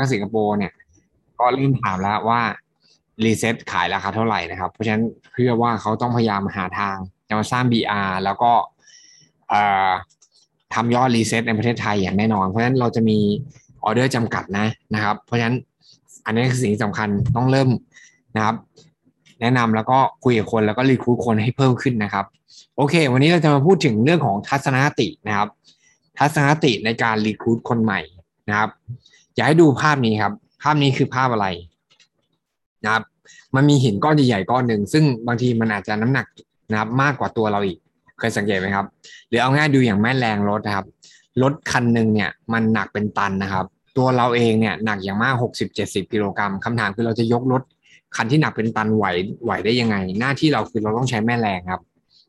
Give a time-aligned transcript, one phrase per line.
[0.00, 0.72] ทั้งสิงคโปร์เนี่ย
[1.38, 2.40] ก็เริ่มถามแล้วว่า
[3.24, 6.96] Reset ขายราคาเท่าไหร่นะครับ เพราะฉะนั้นเพื่อว่าเขาต้องพยายามหาทาง
[7.28, 8.52] จะมาสร้าง BR แล้วก็
[10.74, 13.18] ทำยอด Reset ในประเทศไทยอย่างแน่นอน เพราะฉะนั้นเราจะมี
[13.84, 15.56] ออเดอร์จำกัดนะนะครับ เพราะฉะนั้น
[16.24, 17.68] อันนี้คือสิ่งสำคัญต้องเริ่ม
[18.36, 18.56] นะครับ
[19.40, 22.24] แนะนำแล้วก็คุยกับคนแล้วก็ recruit คนให้เพิ่มขึ้นนะครับ
[22.76, 25.48] โอเค วันนี้เราจะมาพูดถึงเรื่องของทัศนคตินะครับ
[26.18, 28.00] ทัศนคติในการรีคูดคนใหม่
[28.48, 28.70] นะครับ
[29.34, 31.46] อยากให้ดูภาพนี้ครับ ภาพนี้คือภาพอะไร
[32.84, 33.02] นะครับ
[33.54, 36.26] มันมีหินก้อนใหญ่ๆก้อนหนึ่งซึ่งบางทีมันอาจจะน้ำหนัก
[36.70, 37.78] นะครับ มากกว่าตัวเราอีก
[38.18, 38.86] เคยสังเกตไหมครับ
[39.28, 40.86] หรือเอาง่ายดูอย่างแม่แรงรถนะครับ
[41.42, 43.66] รถคันหนึ่งเนี่ยมันหนักเป็นตันนะครับ
[43.98, 45.34] ตัวเราเองเนี่ยหนักอย่างมาก
[45.72, 47.62] 60-70 กิโลกรัมคำถามคือเราจะยกรถ
[48.16, 49.04] คันที่หนักเป็นตันไหว
[49.44, 51.80] ไหวได้ยังไง หน้าที่เราคือเราต้องใช้แม่แรงครับ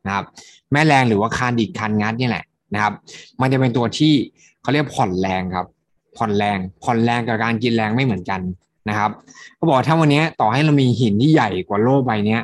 [0.05, 0.25] นะครับ
[0.73, 2.93] แม่แรงหรือว่าคานดิดคันงัดนี่แหละนะครับ
[3.41, 4.13] มันจะเป็นตัวที่
[4.61, 5.65] เขาเรียกผ่อนแรงครับ
[6.17, 8.41] ผ่อนแรงผ่อนแรงกับการกินแรงไม่เหมือนกัน
[8.89, 9.11] นะครับ
[9.55, 12.37] เขาบอกถ้าวันนี้ต่อให้เรามีหินที่ใหญ่กว่าโลกใบนี้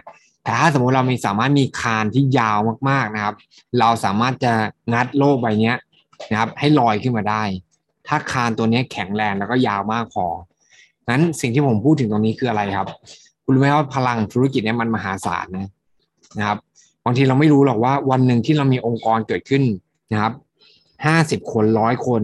[0.43, 2.57] แต่ถ้าสมมติเรามีสามารถมีคานที่ยาว
[2.89, 3.35] มากๆนะครับ
[3.79, 4.53] เราสามารถจะ
[4.93, 5.73] งัดโลกใบนี้
[6.31, 7.43] นะครับ ให้ลอยขึ้นมาได้
[8.07, 10.25] ถ้าคานตัวนี้แข็งแรงแล้วก็ยาวมากพอ
[11.09, 12.87] นั้นสิ่งที่ผมพูดถึงตรงนี้คืออะไรครับ
[13.43, 15.69] คุณรู้ไหมว่าพลังธุรกิจเนี่ยมันมหาศาลนะ
[16.37, 16.57] นะครับ
[17.05, 19.63] บางทีเราไม่รู้หรอกว่าวันหนึ่งที่เรามีองค์กรเกิดขึ้น
[20.11, 20.33] นะครับ
[21.05, 22.21] ห้าสิบคนร้อยคน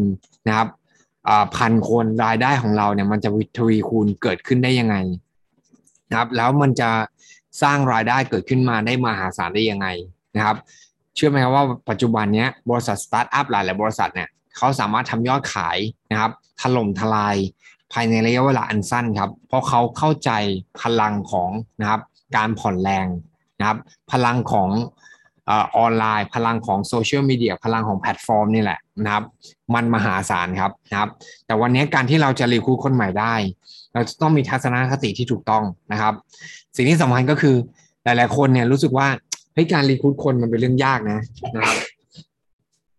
[0.48, 0.68] นะครับ
[1.56, 4.96] พันคนรายได้ของเราเนี่ยมันจะทวีคูณเกิดขึ้นได้ยังไง
[6.10, 6.90] นะครับ แล้วมันจะ
[7.62, 9.88] สร้างรายได้เกิดขึ้นมาได้มหาศาลได้ยังไง
[10.36, 10.58] นะครับ
[11.16, 15.78] เชื่อไหมครับว่าปัจจุบันนี้บริษัทสตาร์ทอัพหลายหลายบริษัทเนี่ยเขาสามารถทำยอดขาย
[16.12, 17.36] นะครับถล่มทลาย
[17.94, 20.32] ภายในระยะเวลาอันสั้นครับ เพราะเขาเข้าใจ
[20.82, 22.02] พลังของนะครับ
[22.38, 23.08] การผ่อนแรง
[23.60, 23.78] นะครับ
[24.12, 24.70] พลังของ
[25.50, 29.24] ออนไลน์ พลังของโซเชียลมีเดียพลังของแพลตฟอร์มนี่แหละ นะครับ
[29.76, 31.10] มันมหาศาลครับนะครับ
[31.46, 33.36] แต่วันนี้การที่เราจะ recruit คนใหม่ได้
[33.94, 36.14] เราจะต้องมีทัศนคติที่ถูกต้องนะครับ
[36.76, 37.56] สิ่งที่สำคัญก็คือ
[38.04, 39.08] หลาย ๆ คนเนี่ยรู้สึกว่า
[39.54, 41.20] เฮ้ยการ recruit คนมันเป็นเรื่องยากนะ
[41.56, 41.78] นะครับ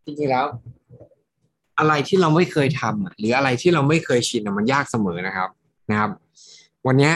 [0.04, 0.46] จริงๆแล้ว
[1.78, 5.48] อะไรที่เราไม่เคยทำหรืออะไรที่เราไม่เคยชินมันยากเสมอนะครับ
[5.90, 6.10] นะครับ
[6.86, 7.12] วันนี้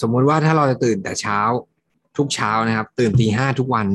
[0.00, 1.38] สมมุติว่าถ้าเราจะตื่นแต่เช้า
[2.16, 3.86] ทุกเช้านะครับ ตื่นตีห้าทุกวัน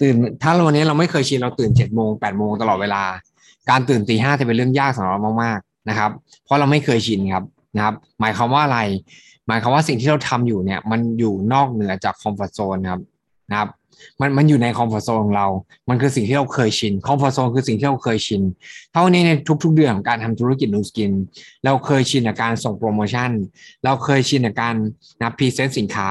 [0.00, 3.02] ตื่นถ้าวันนี้เราไม่เคยชินเราตื่นเจ็ดโมงแปดโมงตลอดเวลา
[3.70, 6.10] การตื่นตีห้าจะเป็นเรื่องยากสำหรับเรามากๆนะครับ
[6.44, 7.44] เพราะเราไม่เคยชินครับ
[7.76, 8.80] นะครับ หมายความว่าอะไร
[9.48, 13.00] หมายความว่าสิ่งที่เราทำอยู่เนี่ย มันอยู่นอกเหนือจากคอมฟอร์ทโซนครับ
[13.50, 13.68] นะครับ
[14.20, 15.46] มันมันอยู่ใน comfort zone ของเรา
[15.88, 18.42] มันคือสิ่งที่เราเคยชิน comfort zone คือสิ่งที่เราเคยชิน
[18.92, 19.30] เท่านี้ใน
[19.62, 21.12] ทุก ๆ เดือนของการทำธุรกิจนูสกิน
[21.64, 23.30] เราเคยชินกับการส่งโปรโมชั่น
[23.84, 24.74] เราเคยชินกับการ
[25.20, 26.10] นะ present สินค้า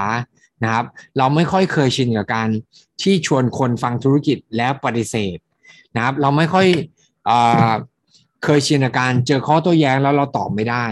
[0.64, 0.86] นะครับ
[1.18, 2.50] เราไม่ค่อยเคยชินกับการ
[3.02, 5.38] ที่ชวนคนฟังธุรกิจแล้วปฏิเสธ
[5.96, 6.68] นะครับ เราไม่ค่อย
[7.26, 7.32] เอ
[8.44, 10.86] เคยชินกับการเจอข้อโต้แย้งแล้วเราตอบไม่ได้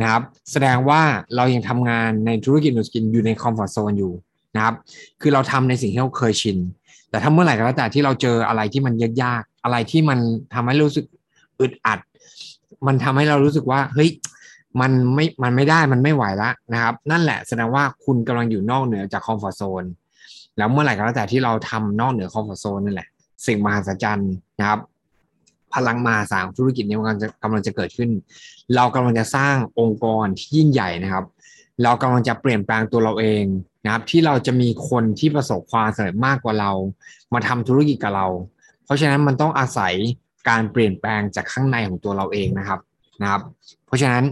[0.00, 0.22] นะครับ
[0.52, 1.00] แสดงว่า
[1.36, 4.12] เรายังทำงานในธุรกิจนูสกินอยู่ใน comfort zone อยู่
[4.56, 4.74] นะครับ
[5.20, 6.56] คือเราทำในสิ่งที่เราเคยชิน
[7.10, 10.18] แต่ถ้าเมื่อไหร่ก็แล้วแต่ที่เราเจออะไรที่มันยากๆ อะไรที่มัน
[10.54, 11.04] ทำให้รู้สึก
[11.60, 11.98] อึดอัด
[12.86, 14.10] มันทำให้เรารู้สึกว่าเฮ้ย
[14.80, 19.84] มันไม่มันไม่ได้มันไม่ไหวละนะครับ นั่นแหละแสดงว่าคุณกำลังอยู่นอกเหนือจาก comfort zone
[20.58, 23.08] แล้วเมื่อไหร่ก็แล้วแต่ที่เราทำนอกเหนือ comfort zone นั่นแหละ
[23.46, 24.80] สิ่งมหัศจรรย์นะครับ
[25.74, 28.10] พลังมหาศาลธุรกิจนี้กำลังจะกำลังจะเกิดขึ้น
[28.76, 31.24] เรากำลังจะสร้างองค์กรที่ยิ่งใหญ่นะครับ
[31.82, 33.44] เรากำลังจะเปลี่ยนแปลงตัวเราเอง
[33.84, 36.72] นะครับ ที่เราจะมีคนที่ประสบความสำเร็จมากกว่าเรา
[37.34, 38.26] มาทำธุรกิจกับเรา
[38.84, 39.94] เพราะฉะนั้นมันต้องอาศัย
[40.48, 42.80] การเปลี่ยนแปลงจากข้างในของตัวเราเองนะครับ
[43.20, 43.42] นะครับ
[43.86, 44.24] เพราะฉะนั้น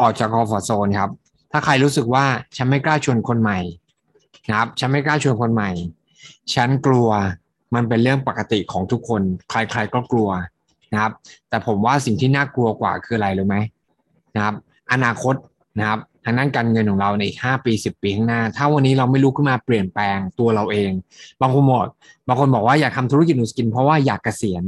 [0.00, 1.10] ออกจากคอฟอร์โซนครับ
[1.52, 2.24] ถ้าใครรู้สึกว่า
[2.56, 3.58] ฉันไม่กล้าชวนคนใหม่
[4.48, 5.70] นะครับฉันไม่กล้าชวนคนใหม่
[6.54, 7.08] ฉันกลัว
[7.74, 10.30] มันเป็นเรื่องปกติของทุกคน ใครๆก็กลัว
[10.92, 11.12] นะครับ
[11.48, 13.56] แต่ผมว่าสิ่งที่น่ากลัวกว่าคืออะไรรู้ไหม
[14.34, 14.54] นะครับ
[14.92, 15.34] อนาคต
[15.78, 20.90] นะครับทางด้านการเงินของเราในอีกห้าปีสิบปีข้างหน้า ถ้าวันนี้เราไม่ลุกขึ้นมาเปลี่ยนแปลงตัวเราเอง
[21.40, 21.84] บางคนบอก
[22.28, 24.64] บางคนบอกว่าอยากทำธุรกิจนูสกิน เพราะว่าอยากเกษียณ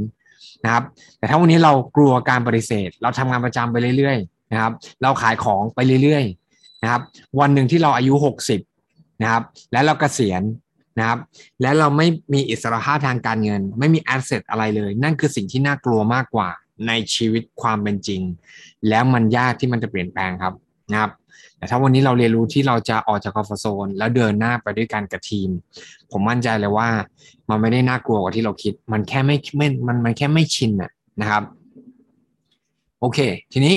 [0.63, 0.83] นะครับ
[1.17, 4.71] แต่ถ้าวันนี้เรากลัวการปฏิเสธ เราทำงานประจำไปเรื่อยๆนะครับ
[5.01, 7.01] เราขายของไปเรื่อยๆนะครับ
[7.39, 8.13] วันหนึ่งที่เราอายุ
[8.67, 10.41] 60นะครับ และเรากเกษียณ
[10.99, 11.19] นะครับ
[11.61, 16.49] และเราไม่มีอิสรภาพทางการเงิน ไม่มีแอสเซทอะไรเลย นั่นคือสิ่งที่น่ากลัวมากกว่า
[16.87, 18.21] ในชีวิตความเป็นจริง
[18.89, 20.53] แล้วมันยากที่มันจะเปลี่ยนแปลงครับ
[20.91, 21.11] นะครับ
[21.61, 25.49] แต่ถ้าวันนี้เราเรียนรู้ที่เราจะออกจากคอมฟอร์ทโซนแล้วเดินหน้าไปด้วยกันกับทีม
[26.11, 26.89] ผมมั่นใจเลยว่า
[27.49, 30.71] มันไม่ได้น่ากลัวกว่าที่เราคิด มันแค่ไม่ไม่มันมันแค่ไม่ชิน
[31.21, 31.43] นะครับ
[32.99, 33.19] โอเค
[33.53, 33.75] ทีนี้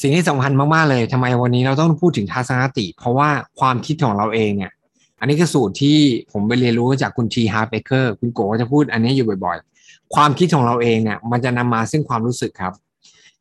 [0.00, 3.28] สิ่งที่สำคัญมากๆเลยทำไมวันนี้เราต้องพูดถึงทัศนคติ เพราะว่า
[3.60, 4.72] ความคิดของเราเองเนี่ย
[5.20, 5.98] อันนี้คือสูตรที่
[6.32, 7.36] ผมไปเรียนรู้จากคุณ T.
[7.40, 12.72] Harv Eker คุณโกจะพูดอันนี้อยู่บ่อย ๆ ความคิดของเราเองเนี่ย มันจะนำมาซึ่งความรู้สึกครับ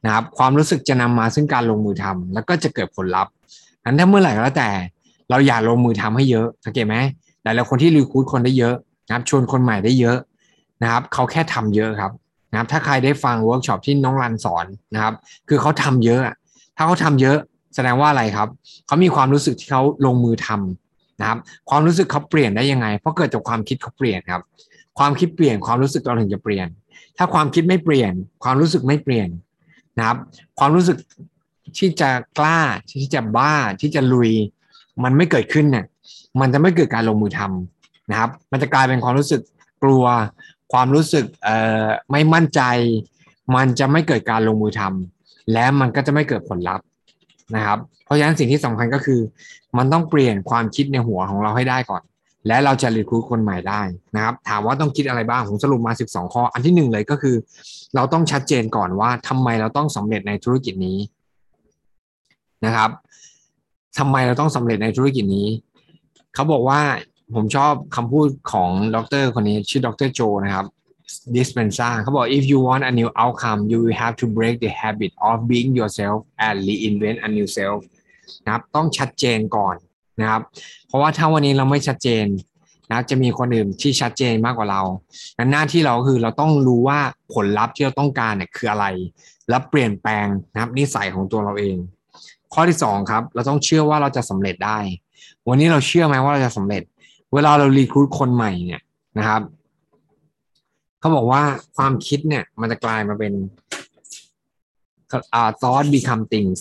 [0.08, 3.34] นะครับความรู้สึกจะนำมาซึ่งการลงมือทำแล้วก็จะเกิดผลลัพธ์
[3.86, 4.70] นั้นถ้าเมื่อไหร่ก็แล้วแต่
[5.30, 6.96] เราอย่าลงมือทำให้เยอะสังเกตไหม
[7.44, 8.76] หลายๆคนที่ recruit คนได้เยอะ
[9.08, 10.18] นะครับ ชวนคนใหม่ได้เยอะ
[10.82, 12.12] นะครับเขาแค่ทำเยอะครับ
[12.52, 15.14] นะครับถ้าใครได้ฟังเวิร์กช็อปที่น้องรันสอนนะครับ
[15.50, 16.22] คือเขาทำเยอะ
[16.78, 17.38] ถ้าเขาทำเยอะ
[17.76, 18.48] แสดงว่าอะไรครับ
[18.88, 21.38] เขามีความรู้สึกที่เขาลงมือทำนะครับ
[21.70, 24.42] ความรู้สึกเขาเปลี่ยนได้ยังไง เพราะเกิดจากความคิดเขาเปลี่ยนครับ
[25.00, 26.68] ความคิดเปลี่ยนความรู้สึกเราถึงจะเปลี่ยน
[27.18, 28.14] ถ้าความคิดไม่เปลี่ยน
[28.44, 29.30] ความรู้สึกไม่เปลี่ยน
[29.98, 30.18] นะครับ
[30.60, 30.98] ความรู้สึก
[31.78, 32.10] ที่จะ
[32.40, 32.60] กล้า
[32.92, 34.32] ที่จะบ้าที่จะลุย
[35.04, 35.86] มันไม่เกิดขึ้นเนี่ย
[36.40, 39.42] มันจะไม่เกิดการลงมือทำนะครับ มันจะกลายเป็นความรู้สึก
[39.84, 40.06] กลัว
[40.74, 42.62] ความรู้สึกเอ่อไม่มั่นใจ
[43.56, 46.86] มันจะไม่เกิดการลงมือทำและมันก็จะไม่เกิดผลลัพธ์
[47.56, 49.20] นะครับ เพราะฉะนั้นสิ่งที่สำคัญก็คือ
[49.78, 52.02] มันต้องเปลี่ยนความคิดในหัวของเราให้ได้ก่อน
[52.48, 53.82] และเราจะรีคูดคนใหม่ได้
[54.16, 57.36] นะครับ ถามว่าต้องคิดอะไรบ้างผมสรุปมา 12 ข้อ อันที่หนึ่งเลยก็คือ
[57.96, 60.98] เราต้องชัดเจนก่อนว่าทำไมเราต้องสำเร็จในธุรกิจนี้
[62.66, 62.90] นะครับ
[64.00, 65.48] ทำไมเราต้องสำเร็จในธุรกิจนี้
[66.34, 66.82] เขาบอกว่า
[67.36, 70.66] ผมชอบคำพูดของดรคนนี้ชื่อดรโจนะครับ
[71.36, 75.12] dispensa เขาบอก if you want a new outcome you will have to break the habit
[75.30, 77.80] of being yourself and reinvent a new self
[78.46, 79.76] นะครับ ต้องชัดเจนก่อน
[80.22, 80.42] นะครับ
[80.88, 82.26] เพราะว่าถ้าวันนี้เราไม่ชัดเจน
[82.92, 84.82] นะจะมีคนอื่นที่ชัดเจนมากกว่าเรา
[85.52, 87.00] หน้าที่เราคือเราต้องรู้ว่า
[87.34, 88.86] ผลลัพธ์ที่เราต้องการเนี่ยคืออะไร
[89.50, 91.78] และเปลี่ยนแปลงนะครับนิสัยของตัวเราเอง
[92.54, 94.80] ข้อที่สองครับเราต้องเชื่อว่าเราจะสำเร็จได้
[95.48, 96.84] วันนี้เราเชื่อไหมว่าเราจะสำเร็จ
[97.34, 98.82] เวลาเรารีคูดคนใหม่เนี่ย
[99.18, 99.42] นะครับ
[101.00, 101.42] เขาบอกว่า
[101.76, 103.34] ความคิดเนี่ยมันจะกลายมาเป็น
[105.34, 106.60] อ่า thought become things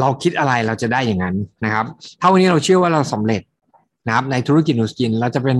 [0.00, 1.86] เราคิดอะไรเราจะได้อย่างนั้นนะครับ
[2.20, 3.42] ถ้าวันนี้เราเชื่อว่าเราสำเร็จ
[4.06, 5.58] นะครับในธุรกิจนูสกินเราจะเป็น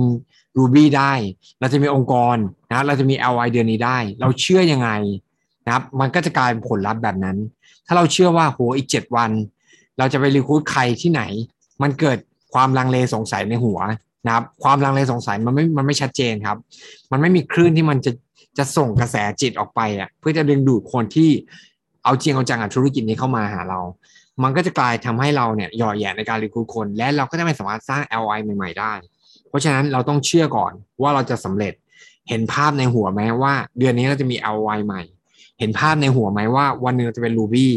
[0.57, 1.13] Ruby ได้
[1.59, 2.37] เราจะมีองค์กร
[2.69, 4.89] นะเราจะมี LY เดือนนี้ได้ เราเชื่อยังไง
[5.65, 7.37] นะครับ มันก็จะกลายเป็นผลลัพธ์แบบนั้น
[7.87, 9.31] ถ้าเราเชื่อว่าโหอีกเจ็ดวัน
[9.97, 11.21] เราจะไปรีคูดใครที่ไหน
[11.81, 12.17] มันเกิด
[12.53, 13.79] ความลังเลสงสัยในหัว
[14.25, 16.57] นะครับ ความลังเลสงสัยมันไม่มันไม่ชัดเจนครับ
[17.11, 18.11] มันไม่มีคลื่นที่มันจะ
[18.57, 21.29] จะส่งกระแสจิตออกไปอะเพื่อจะดึงดูดคนที่
[22.07, 23.79] เอาจริงเอาจังกับธุรกิจนี้เข้ามาหาเรา
[24.43, 28.93] มันก็จะกลายทำให้เราเนี่ยหย่อแย่ในการรีคูดคน และเราก็จะไม่สามารถสร้าง LI ใหม่ ๆ ได้
[29.49, 30.71] เพราะฉะนั้นเราต้องเชื่อก่อน
[31.01, 31.73] ว่าเราจะสำเร็จ
[32.29, 35.01] เห็นภาพในหัวไหมว่า เดือนนี้เราจะมี LY ใหม่
[35.59, 37.67] เห็นภาพในหัวไหมว่า วันหนึ่งเราจะเป็น Ruby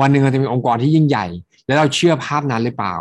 [0.00, 1.26] วันหนึ่งเราจะมีองค์กรที่ยิ่งใหญ่
[1.66, 2.94] แล้วเราเชื่อภาพนั้นหรือเปล่า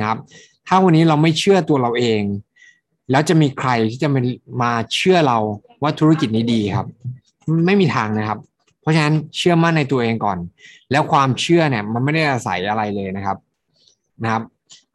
[0.00, 0.18] นะครับ
[0.66, 2.22] ถ้าวันนี้เราไม่เชื่อตัวเราเอง
[3.10, 4.08] แล้วจะมีใครที่จะ
[4.62, 5.38] มาเชื่อเรา
[5.82, 6.86] ว่าธุรกิจนี้ดีครับ
[7.66, 8.38] ไม่มีทางนะครับ
[8.80, 10.38] เพราะฉะนั้นเชื่อมั่นในตัวเองก่อน
[10.90, 13.38] แล้วความเชื่อเนี่ย มันไม่ได้อาศัยอะไรเลยนะครับ
[14.22, 14.42] นะครับ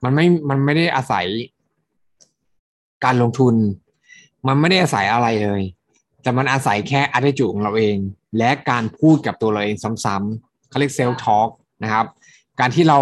[0.04, 1.26] มันไม่มันไม่ได้อาศัย
[3.06, 3.56] การลงทุน
[4.48, 5.62] มันไม่ได้อาศัยอะไรเลย
[6.22, 7.98] แต่มันอาศัยแค่อัตจูของเราเอง
[8.38, 11.50] และการพูดกับตัวเราเองซ้ำๆเขาเรียกเซลล์ทอล์ก
[11.84, 12.06] นะครับ
[12.60, 13.00] การที่เรา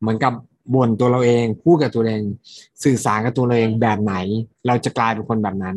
[0.00, 0.32] เหมือนกับ
[0.74, 2.20] บ่นตัวเราเองพูดกับตัวเอง
[2.84, 4.14] สื่อสารกับตัวเราเองแบบไหน
[4.66, 5.76] เราจะกลายเป็นคนแบบนั้น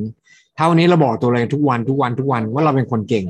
[0.57, 3.25] ถ้าวันนี้เราบอกตัวเราเองทุกวันทุกวันทุกวันว่าเราเป็นคนเก่ง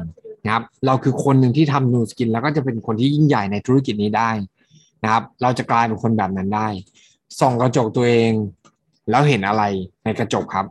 [0.48, 4.30] นะครับเราคือคนหนึ่งที่ทำนูสกิน แล้วก็จะเป็นคนที่ยิ่งใหญ่ในธุรกิจนี้ได้
[5.04, 6.68] นะครับ เราจะกลายเป็นคนแบบนั้นได้
[7.40, 8.32] ส่องกระจกตัวเอง
[9.10, 9.64] แล้วเห็นอะไร
[10.04, 10.66] ในกระจกครับ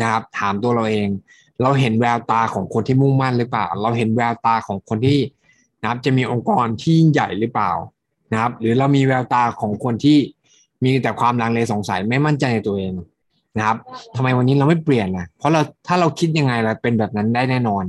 [0.00, 1.08] นะครับ ถามตัวเราเอง
[1.62, 5.18] เราเห็นแววตาของคนที่มุ่งมั่นหรือเปล่า เราเห็นแววตาของคนที่
[5.80, 7.72] นะครับ จะมีองค์กรที่ยิ่งใหญ่หรือเปล่า
[8.32, 10.18] นะครับ หรือเรามีแววตาของคนที่
[10.84, 12.92] มีแต่ความลังเลสงสัยไม่มั่นใจในตัวเอง
[13.56, 13.76] นะครับ
[14.16, 17.84] ทำไมวันนี้เราไม่เปลี่ยนล่ะ เพราะเราถ้าเราคิดยังไงเราเป็นแบบนั้นได้แน่นอน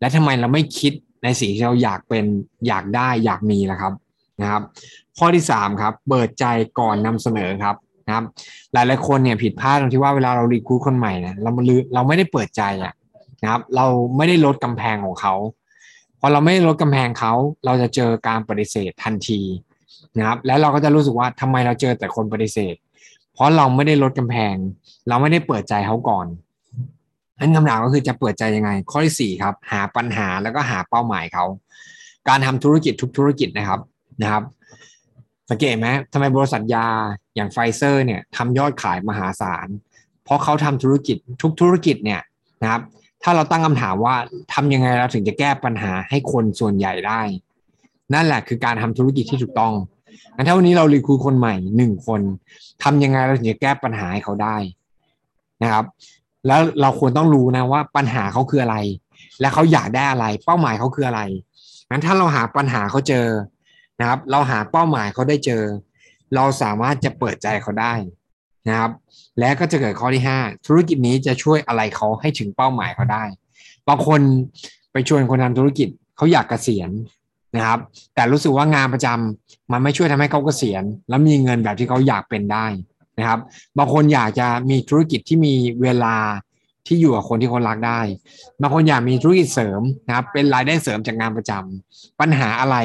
[0.00, 0.92] และทำไมเราไม่คิด
[1.24, 2.24] ในสิ่งที่เราอยากเป็น
[2.66, 3.92] อยากได้อยากมีล่ะครับ
[4.40, 4.62] นะครับ
[5.18, 6.44] ข้อที่สามครับเปิดใจ
[6.78, 8.24] ก่อนนำเสนอครับนะครับ
[8.72, 11.50] หลายหลายคนเนี่ยผิดพลาดตรงที่ว่าเวลาเรารีคูดคนใหม่นะเรา
[11.94, 12.92] เราไม่ได้เปิดใจอะ
[13.42, 15.34] นะครับ เราไม่ได้ลดกำแพงของเขา
[16.20, 17.32] พอเราไม่ลดกำแพงเขา
[17.64, 19.40] เราจะเจอการปฏิเสธทันที
[20.18, 22.74] นะครับ แล้วเราก็จะรู้สึกว่าทำไมเราเจอแต่คนปฏิเสธ
[23.36, 24.54] เพราะเราไม่ได้ลดกำแพง
[25.08, 26.26] เราไม่ได้เปิดใจเขาก่อน
[27.38, 31.44] นั้นคำถามก็คือจะเปิดใจยังไง ข้อที่สี่ครับ หาปัญหาแล้วก็หาเป้าหมายเขา
[32.28, 33.80] การทำธุรกิจทุกธุรกิจนะครับ
[34.22, 34.42] นะครับ
[35.50, 36.86] สังเกตไหมทำไมบริษัทยา
[37.36, 39.68] อย่างไฟเซอร์เนี่ยทำยอดขายมหาศาล
[40.24, 42.20] เพราะเขาทำธุรกิจทุกธุรกิจเนี่ย
[42.62, 42.82] นะครับ
[43.22, 44.14] ถ้าเราตั้งคำถามว่า
[44.52, 47.20] ทำยังไงเราถึงจะแก้ปัญหาให้คนส่วนใหญ่ได้
[48.14, 49.72] นั่นแหละคือการทำธุรกิจที่ถูกต้อง
[50.34, 52.20] งั้นถ้าวันนี้เรารีคูคนใหม่หนึ่งคน
[52.82, 54.56] ทำยังไงเราถึงจะแก้ปัญหาให้เขาได้
[55.62, 55.84] นะครับ
[56.46, 58.76] แล้วเราควรต้องรู้นะว่าปัญหาเขาคืออะไร
[59.40, 61.20] และเขาอยากได้อะไร เป้าหมายเขาคืออะไร
[61.90, 63.28] งั้นถ้าเราหาปัญหาเขาเจอ
[64.00, 65.62] นะครับ เราหาเป้าหมายเขาได้เจอ
[66.34, 67.94] เราสามารถจะเปิดใจเขาได้
[68.68, 68.90] นะครับ
[69.38, 73.24] และก็จะเกิดข้อที่ห้าธุรกิจนี้จะช่วยอะไรเขาให้ถึงเป้าหมายเขาได้
[73.88, 74.20] บางคน
[74.92, 76.90] ไปชวนคนทำธุรกิจเขาอยากเกษียณ
[77.54, 77.78] นะครับ
[78.14, 82.66] แต่รู้สึกว่างานประจำมันไม่ช่วยทำให้เขาเกษียณ แล้วมีเงินแบบที่เขาอยากเป็นได้
[83.18, 83.40] นะครับ
[83.78, 86.16] บางคนอยากจะมีธุรกิจที่มีเวลา
[86.86, 88.00] ที่อยู่กับคนที่เขารักได้
[88.60, 92.76] บางคนอยากมีธุรกิจเสริมนะครับ เป็นรายได้เสริมจากงานประจำปัญหาอะไร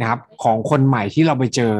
[0.00, 1.74] นะครับ ของคนใหม่ที่เราไปเจอ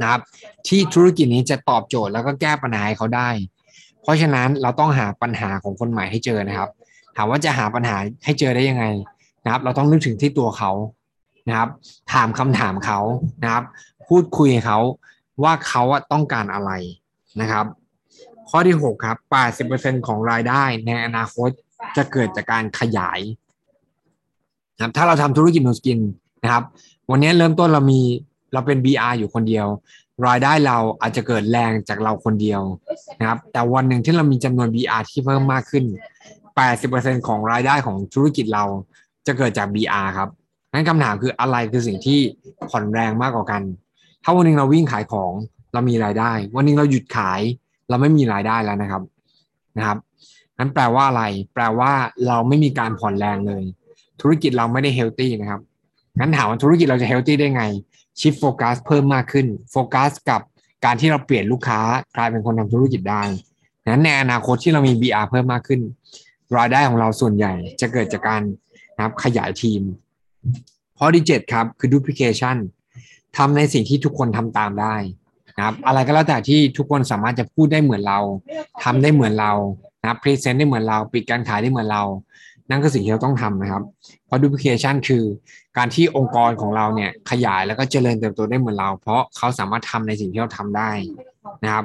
[0.00, 0.20] นะครับ
[0.68, 3.28] ที่ธุรกิจนี้จะตอบโจทย์แล้วก็แก้ปัญหาให้เขาได้
[4.02, 6.70] เพราะฉะนั้นเราต้องหาปัญหาของคนใหม่ให้เจอนะครับ
[7.16, 8.84] ถามว่าจะหาปัญหาให้เจอได้ยังไง
[9.44, 10.72] นะครับ เราต้องนึกถึงที่ตัวเขา
[11.48, 11.68] นะครับ
[12.12, 13.00] ถามคำถามเขา
[13.42, 13.64] นะครับ
[14.08, 14.78] พูดคุยเขา
[15.42, 15.82] ว่าเขา
[16.12, 16.70] ต้องการอะไร
[17.40, 17.66] นะครับ
[18.50, 19.18] ข้อที่ 6 ครับ
[19.62, 21.50] 80%ของรายได้ในอนาคต
[21.96, 23.20] จะเกิดจากการขยาย
[24.76, 26.00] นะครับถ้าเราทำธุรกิจนูสกิน
[26.42, 26.64] นะครับ
[27.10, 28.00] วันนี้เริ่มต้นเรามี
[28.52, 29.66] เราเป็น BR อยู่คนเดียว
[30.26, 32.60] รายได้เราอาจจะเกิดแรงจากเราคนเดียว
[33.18, 35.84] นะครับ แต่วันหนึ่งที่เรามีจำนวน BR ที่เพิ่มมากขึ้น
[36.56, 38.64] 80%ของรายได้ของธุรกิจเรา
[39.26, 40.28] จะเกิดจาก BR ครับ
[40.72, 42.18] งั้นคำถามคืออะไรคือสิ่งที่
[42.70, 43.62] ผ่อนแรงมากกว่ากัน
[44.24, 45.32] ถ้าวันนึงเราวิ่งขายของ
[45.72, 47.40] เรามีรายได้ วันนึงเราหยุดขาย
[47.88, 49.02] เราไม่มีรายได้แล้วนะครับ
[49.76, 49.98] นะครับ
[50.58, 51.22] นั้นแปลว่าอะไร
[51.54, 51.92] แปลว่า
[52.26, 53.62] เราไม่มีการผ่อนแรงเลย
[54.20, 55.60] ธุรกิจเราไม่ได้เฮลตี้นะครับ
[56.18, 57.62] งั้นถามว่าธุรกิจเราจะเฮลตี้ได้ไง
[58.20, 60.40] shift focus เพิ่มมากขึ้น โฟกัสกับ
[60.84, 61.80] การที่เราเปลี่ยนลูกค้า
[62.16, 63.22] กลายเป็นคนทำธุรกิจได้
[63.88, 65.80] นั้นในอนาคตที่เรามี BR เพิ่มมากขึ้น
[66.56, 68.42] รายได้ของเราส่วนใหญ่จะเกิดจากการ
[69.00, 69.82] นะครับขยายทีม
[70.98, 72.56] ข้อที่7ครับคือ duplication
[73.36, 74.94] ทำในสิ่งที่ทุกคนทำตามได้
[75.56, 78.18] นะครับ อะไรก็แล้วแต่ที่ทุกคนสามารถจะพูดได้เหมือนเรา
[78.84, 79.52] ทำได้เหมือนเรา
[80.02, 82.02] นะ present ได้เหมือนเรา ปิดการขายได้เหมือนเรา
[82.70, 83.82] นั่นก็สิ่งที่เราต้องทำนะครับ
[84.26, 85.24] เพราะ duplication คือ
[85.76, 90.90] การที่องค์กรของเราเนี่ยขยายแล้วก็เจริญเติบโตได้เหมือนเรา เพราะเขาสามารถทำในสิ่งที่เราทำได้
[91.64, 91.84] นะครับ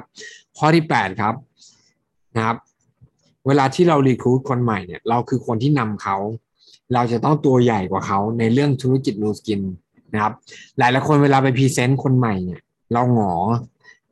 [0.57, 1.33] ข้อที่8ครับ
[2.35, 2.57] นะครับ
[3.47, 6.17] เวลาที่เรา recruit คนใหม่เนี่ย เราคือคนที่นำเขา
[6.93, 9.61] เราจะต้องตัวใหญ่กว่าเขาในเรื่องธุรกิจนูสกิน
[10.13, 10.33] นะครับ
[10.77, 12.59] หลายหลายคนเวลาไป present คนใหม่เนี่ย
[12.93, 13.33] เราหงอ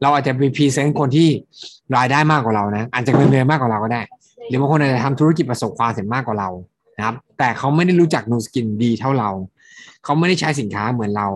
[0.01, 1.27] เราอาจจะไป present คนที่
[1.97, 4.01] รายได้มากกว่าเรานะ อาจจะเงินเดือนมากกว่าเราก็ได้
[4.47, 6.49] หรือบางคนอาจจะทำธุรกิจประสบความสำเร็จมากกว่าเรา
[6.97, 9.29] นะครับ แต่เขาไม่ได้รู้จักนูสกินดีเท่าเรา
[10.03, 11.27] เขาไม่ได้ใช้สินค้าเหมือนเรา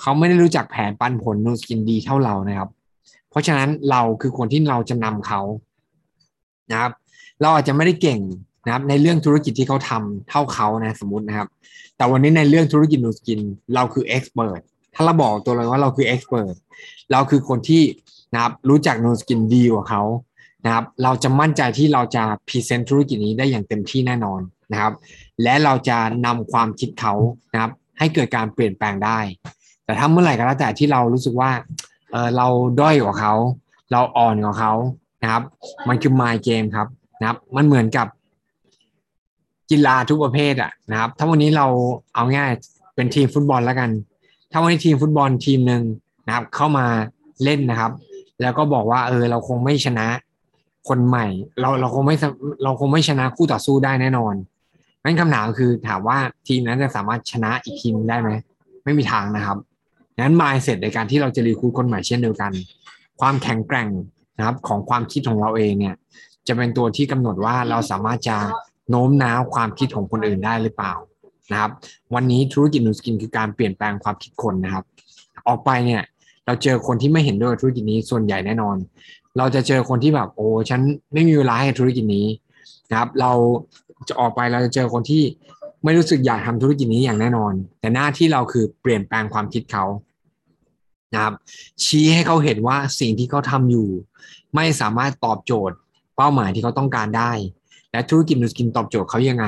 [0.00, 2.68] เขาไม่ได้รู้จักแผนปันผลนูสกินดีเท่าเรานะครับ
[3.30, 5.40] เพราะฉะนั้นเราคือคนที่เราจะนำเขา
[6.70, 6.92] นะครับ
[7.40, 8.20] เราอาจจะไม่ได้เก่ง
[8.70, 11.48] นะครับในเรื่องธุรกิจที่เขาทำเท่าเขานะสมมตินะครับ
[11.96, 13.40] แต่วันนี้ในเรื่องธุรกิจนูสกิน
[13.74, 14.62] เราคือ expert
[14.94, 16.54] ถ้าเราบอกตัวเลยว่าเราคือ expert
[17.12, 17.82] เราคือคนที่
[18.34, 20.02] นะครับรู้จักนูสกินดีกว่าเขา
[20.64, 24.40] นะครับเราจะมั่นใจที่เราจะพรีเซนต์ธุรกิจนี้ได้อย่างเต็มที่แน่นอน
[24.72, 24.92] นะครับ
[25.42, 27.14] และเราจะนำความคิดเขา
[27.52, 29.18] นะครับให้เกิดการเปลี่ยนแปลงได้
[29.84, 31.50] แต่ถ้าเมื่อไหร่ก็แล้วแต่ที่เรารู้สึกว่า
[32.12, 32.46] เออเรา
[32.80, 33.34] ด้อยกว่าเขา
[33.92, 34.72] เราอ่อนกว่าเขา
[35.22, 35.42] นะครับ
[35.88, 36.88] มันคือ my game ครับ
[37.20, 38.06] นะครับ มันเหมือนกับ
[39.70, 41.66] กีฬาทุกประเภทอะนะครับ ถ้าวันนี้เรา
[42.14, 42.50] เอาง่าย
[42.94, 43.90] เป็นทีมฟุตบอลแล้วกัน
[44.50, 45.82] ถ้าวันนี้ทีมฟุตบอลทีมหนึ่ง
[46.26, 46.86] นะครับ เข้ามา
[47.44, 47.92] เล่นนะครับ
[48.40, 50.06] แล้วก็บอกว่าเออเราคงไม่ชนะ
[50.88, 51.26] คนใหม่
[51.60, 52.16] เราเราคงไม่
[52.64, 54.34] เราคงไม่ชนะคู่ต่อสู้ได้แน่นอน
[55.04, 58.30] นั่นคำถามคือถามว่าทีมนั้นจะสามารถชนะอีกทีมได้ไหม
[58.84, 59.58] ไม่มีทางนะครับ
[60.18, 62.52] งั้นมายเสร็จในการที่เราจะรีคูดคนใหม่เช่นเดียวกัน
[63.20, 63.88] ความแข็งแกร่ง
[64.38, 65.94] นะครับของความคิดของเราเองเนี่ย
[66.48, 68.36] จะเป็นตัวที่กำหนดว่าเราสามารถจะ
[68.90, 70.94] โน้มน้าวความคิดของคนอื่นได้หรือเปล่า
[71.52, 71.70] นะครับ
[72.14, 74.84] วันนี้ธุรกิจนูสกินคือการเปลี่ยนแปลงความคิดคนนะครับ
[75.48, 76.02] ออกไปเนี่ย
[76.46, 78.76] เราเจอคนที่ไม่เห็นด้วยธุรกิจนี้ส่วนใหญ่แน่นอน
[79.38, 80.80] เราจะเจอคนที่แบบโอ้ฉัน
[81.12, 82.26] ไม่มีเวลาให้ธุรกิจนี้
[82.90, 83.32] นะครับ เรา
[84.08, 85.22] จะออกไปเราจะเจอคนที่
[85.84, 89.84] ไม่รู้สึกอยากทำธุรกิจนี้อย่างแน่นอน แต่หน้าที่เราคือเปลี่ยนแปลงความคิดเขา
[91.12, 91.34] นะครับ
[91.84, 93.88] ชี้ให้เขาเห็นว่าสิ่งที่เขาทำอยู่
[94.54, 95.76] ไม่สามารถตอบโจทย์
[96.16, 97.32] เป้าหมายที่เขาต้องการได้
[97.92, 99.46] และธุรกิจนูสกินตอบโจทย์เขายังไง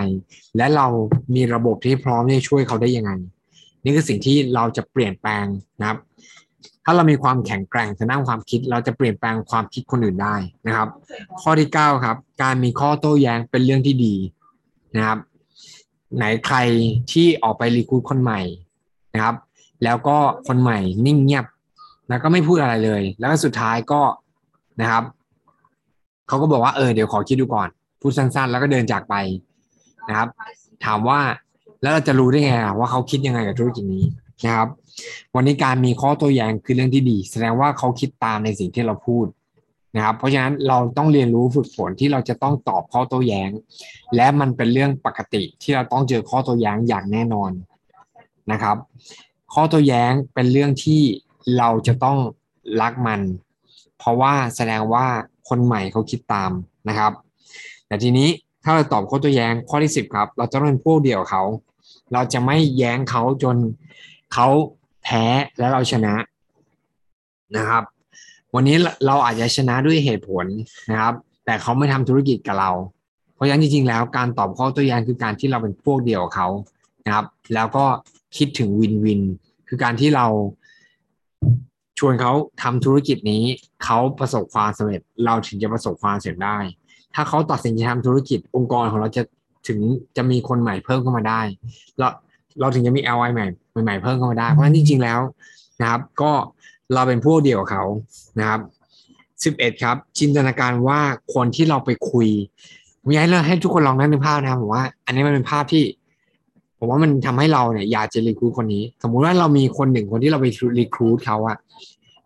[0.57, 0.87] และเรา
[1.35, 3.13] มีระบบที่พร้อมที่จะช่วยเขาได้ยังไง
[3.85, 5.47] นี่คือสิ่งที่เราจะเปลี่ยนแปลง
[5.81, 5.99] นะครับ
[6.85, 10.35] ถ้าเรามีความแข็งแกร่งทางด้านความคิด เราจะเปลี่ยนแปลงความคิดคนอื่นได้
[10.67, 10.89] นะครับ
[11.41, 14.15] ข้อที่9ครับ การมีข้อโต้แย้งเป็นเรื่องที่ดี
[14.97, 15.19] นะครับ
[16.17, 16.57] ไหนใคร
[17.13, 18.41] ที่ออกไปรีคูดคนใหม่
[19.15, 19.37] นะครับ
[19.85, 20.17] แล้วก็
[20.49, 21.47] คนใหม่นิ่งเงียบ
[22.09, 24.03] แล้วก็ไม่พูดอะไรเลย แล้วก็สุดท้ายก็
[24.81, 25.05] นะครับ
[26.29, 27.69] เขาก็บอกว่าเออเดี๋ยวขอคิดดูก่อน
[28.03, 29.15] พูดสั้น ๆ แล้วก็เดินจากไป
[30.09, 30.29] นะครับ
[30.85, 31.21] ถามว่า
[31.83, 34.05] แล้วเราจะรู้ได้ไงว่าเขาคิดยังไงกับธุรกิจนี้
[34.45, 34.69] นะครับ
[35.35, 39.27] วันนี้การมีข้อโต้แย้งคือเรื่องที่ดี แสดงว่าเขาคิดตามในสิ่งที่เราพูด
[39.97, 43.51] นะครับ เพราะฉะนั้นเราต้องเรียนรู้ฝึกฝนที่เราจะต้องตอบข้อโต้แย้ง
[44.17, 47.51] และมันเป็นเรื่องปกติที่เราต้องเจอข้อโต้แย้งอย่างแน่นอน
[48.53, 48.77] นะครับ
[49.55, 51.03] ข้อโต้แย้งเป็นเรื่องที่
[51.59, 52.19] เราจะต้อง
[52.81, 53.21] รักมัน
[53.99, 55.07] เพราะว่าแสดงว่า
[55.49, 56.53] คนใหม่เขาคิดตาม
[56.89, 57.13] นะครับ
[57.93, 58.29] แต่ทีนี้
[58.65, 61.43] ถ้าเราตอบข้อโต้แย้งข้อที่ 10 ครับ เราจะต้องเป็นพวกเดียวเขา
[62.13, 63.57] เราจะไม่แย้งเขาจน
[64.33, 64.49] เขา
[65.03, 65.25] แพ้
[65.59, 66.15] แล้วเราชนะ
[67.57, 67.83] นะครับ
[68.55, 70.47] วันนี้เราอาจจะชนะด้วยเหตุผล
[70.91, 72.71] นะครับ แต่เขาไม่ทำธุรกิจกับเรา
[73.35, 76.49] เพราะฉะนั้นจริงๆ แล้วการตอบข้อโต้แย้งคือการที่เราเป็นพวกเดียวเขา
[77.05, 77.85] นะครับ แล้วก็
[78.37, 79.21] คิดถึงวินวิน
[79.69, 80.27] คือการที่เรา
[81.99, 82.33] ชวนเขา
[82.63, 83.45] ทำธุรกิจนี้
[83.85, 86.59] เขาประสบความสำเร็จ เราถึงจะประสบความสำเร็จได้
[87.15, 89.23] ถ้าเขาตัดสินใจทำธุรกิจองค์กรของเราจะ
[89.69, 89.79] ถึง
[90.17, 91.41] จะมีคนใหม่เพิ่มเข้ามาได้
[91.99, 92.09] เรา
[92.61, 93.47] เราถึงจะมี LI ใหม่
[93.85, 95.21] ใหม่เพิ่มเข้ามาได้ เพราะฉะนั้นจริงๆแล้ว
[95.81, 96.33] นะครับ ก็
[96.95, 97.85] เราเป็นพวกเดียวกับเขา
[98.39, 98.61] นะครับ
[99.45, 101.01] สิบเอ็ดครับ จินตนาการว่า
[101.35, 102.29] คนที่เราไปคุย
[103.09, 105.85] มีให้เราให้ทุกคนลองนั่งในภาพนะครับผมว่า อันนี้มันเป็นภาพที่
[106.79, 110.47] ผมว่ามันทำให้เราเนี่ยอยากจะรีคูดคนนี้ สมมุติว่าเรามีคนหนึ่งคนที่เราไป
[110.79, 111.57] รีคูดเขาอะ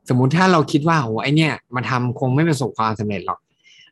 [0.09, 3.39] สมมุติถ้าเราคิดว่าโอ้ไอเนี่ยมาทำคงไม่ประสบความสำเร็จหรอก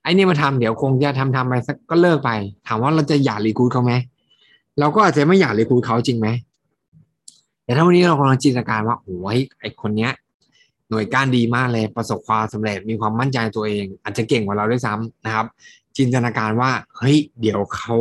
[0.04, 2.30] ไอเนี่มาทำเดี๋ยวคงจะทำทำไปสักก็เลิกไป
[2.66, 3.92] ถามว่าเราจะอยากรีคูดเขาไหม
[4.78, 6.28] เราก็อาจจะไม่อยากรีคูดเขาจริงไหม
[7.64, 10.12] แต่ถ้าวันนี้เรากำลังจินตนาการว่าโอ้ยไอคนเนี้ย
[10.88, 15.46] หน่วยก้านดีมากเลยประสบความสำเร็จมีความมั่นใจตัวเอง อาจจะเก่งกว่าเราด้วยซ้ำนะครับ
[15.96, 17.96] จินตนาการว่าเฮ้ยเดี๋ยวเขา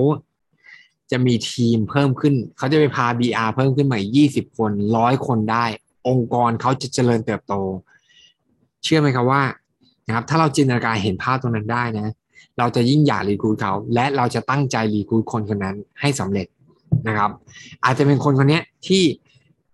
[1.12, 5.66] จะมีทีมเพิ่มขึ้น เขาจะไปพา BR เพิ่มขึ้นใหม่ยี่สิบคนร้อยคนได้
[6.08, 7.54] องค์กรเขาจะเจริญเติบโต
[8.84, 9.42] เชื่อไหมครับว่า
[10.08, 12.14] นะครับถ้าเราจินตนาการเห็นภาพตรงนั้นได้นะ
[12.58, 16.48] เราจะยิ่งอยากรีคูดเขาและเราจะตั้งใจรีคูดคนคนนั้นให้สำเร็จ
[17.08, 17.32] นะครับ
[17.84, 19.04] อาจจะเป็นคนคนนี้ที่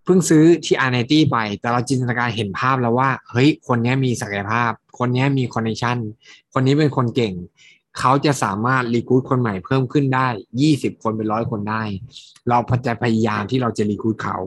[0.06, 5.98] เพิ่งซื้อที่อาร์เนตี้ไป แต่เราจินตนาการเห็นภาพแล้วว่าเฮ้ยคนนี้มีศักยภาพ คนนี้มีคอนเนคชั่น
[6.54, 7.34] คนนี้เป็นคนเก่ง
[8.00, 10.28] เขาจะสามารถรีคูดคนใหม่เพิ่มขึ้นได้
[10.62, 11.84] ยี่สิบคนเป็นร้อยคนได้
[12.50, 12.58] เรา
[12.88, 14.38] จะพยายามที่เราจะรีคูดเขา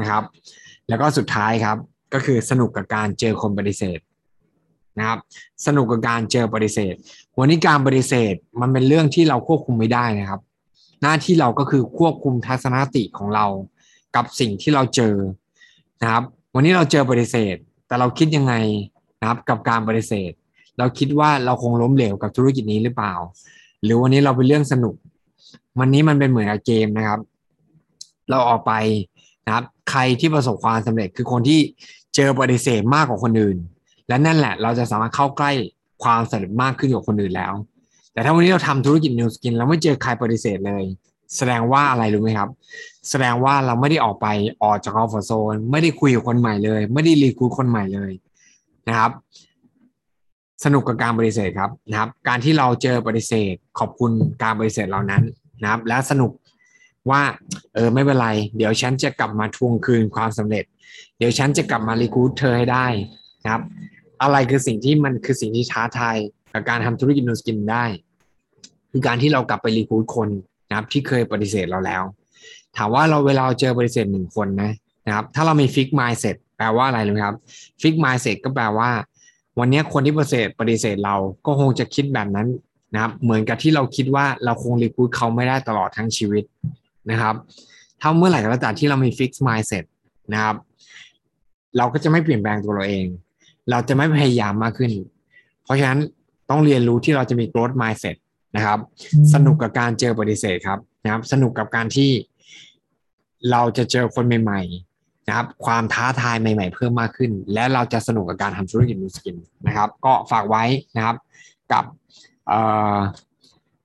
[0.00, 0.22] นะครับ
[0.88, 1.76] แล้วก็สุดท้ายครับ
[2.14, 3.98] ก็คือสนุกกับการเจอคนปฏิเสธ
[4.98, 5.18] นะครับ
[5.66, 6.94] สนุกกับการเจอปฏิเสธ
[7.38, 10.40] วันนี้การปฏิเสธมันเป็นเรื่องที่เราควบคุมไม่ได้นะครับ
[11.02, 13.46] หน้าที่เราก็คือควบคุมทัศนคติของเรา
[14.16, 15.14] กับสิ่งที่เราเจอ
[16.02, 16.22] นะครับ
[16.54, 17.56] วันนี้เราเจอปฏิเสธ
[17.86, 18.54] แต่เราคิดยังไง
[19.20, 20.32] นะครับกับการปฏิเสธ
[20.78, 23.14] เราคิดว่าเราคงล้มเหลวกับธุรกิจนี้หรือเปล่า
[23.82, 24.94] หรือวันนี้เราเป็นเรื่องสนุก
[25.78, 27.20] วันนี้มันเป็นเหมือนกับเกมนะครับ
[28.30, 28.72] เราออกไป
[29.46, 31.60] นะครับ ใครที่ประสบความสำเร็จคือคนที่
[32.14, 33.56] เจอปฏิเสธมากกว่าคนอื่น
[34.08, 35.52] และนั่นแหละเราจะสามารถเข้าใกล้
[36.02, 37.52] ความสำเร็จมากขึ้นกว่าคนอื่นแล้ว
[38.12, 40.84] แต่ถ้าวันนี้เราทำธุรกิจนิวสกินเราไม่เจอใครปฏิเสธเลย
[41.36, 42.48] แสดงว่าอะไรรู้ไหมครับ
[43.10, 44.26] แสดงว่าเราไม่ได้ออกไป
[44.62, 48.12] ออกจากคอมฟอร์ทโซนไม่ได้คุยกับคนใหม่เลย ไม่ได้รีคูดคนใหม่เลย
[48.88, 49.10] นะครับ
[50.64, 54.12] สนุกกับการปฏิเสธครับนะครับ การที่เราเจอปฏิเสธ ขอบคุณ
[54.42, 55.22] การปฏิเสธเหล่านั้น
[55.62, 56.30] นะครับ และสนุก
[57.10, 57.22] ว่า
[57.74, 60.64] เออไม่เป็นไร เดี๋ยวฉันจะกลับมาทวงคืนความสำเร็จ
[61.18, 62.86] เดี๋ยวฉันจะกลับมารีคูดเธอให้ได้
[63.44, 63.62] นะครับ
[64.22, 66.16] อะไรคือสิ่งที่มันคือสิ่งที่ท้าทาย
[66.52, 67.84] กับการทำธุรกิจนูสกินได้
[68.90, 70.28] คือการที่เรากลับไป recruit คน
[70.68, 72.02] นะครับ ที่เคยปฏิเสธเราแล้ว
[72.76, 74.72] ถามว่าเราเวลาเจอปฏิเสธหนึ่งคนนะ
[75.06, 77.36] นะครับ ถ้าเรามีฟิกมายเสร็จแปลว่าอะไรรู้ไหมครับ
[77.82, 78.90] ฟิกมายเสร็จก็แปลว่า
[79.58, 82.48] วันนี้คนที่ปฏิเสธปฏิเสธเราก็คงจะคิดแบบนั้น
[82.94, 86.44] นะครับเหมือนกับที่เราคิดว่าเราคง recruit เขาไม่ได้ตลอดทั้งชีวิต
[87.10, 87.34] นะครับ
[88.00, 89.84] ถ้าเมื่อไหร่ก็ตามที่เรามี fixed mindset
[90.32, 90.56] นะครับ
[91.76, 93.06] เราก็จะไม่เปลี่ยนแปลงตัวเราเอง
[93.70, 94.92] เราจะไม่พยายามมากขึ้น
[95.64, 95.98] เพราะฉะนั้น
[96.50, 98.16] ต้องเรียนรู้ที่เราจะมี growth mindset
[98.56, 98.78] นะครับ
[99.34, 102.10] สนุกกับการเจอปฏิเสธครับนะครับ สนุกกับการที่
[103.50, 104.62] เราจะเจอคนใหม่
[105.28, 110.64] นะครับ ความท้าทายใหม่ ๆ เพิ่มมากขึ้น และเราจะสนุกกับการทำธุรกิจนูสกินนะครับ ก็ฝากไว้
[110.96, 111.16] นะครับ
[111.72, 111.84] กับ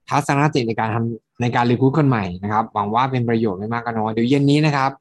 [0.09, 4.91] ทัศนคติในการทำในการรีคูดคนใหม่นะครับหวังว่าเป็นประโยชน์ไม่มากก็น้อยเดี๋ยวเย็นนี้นะครับ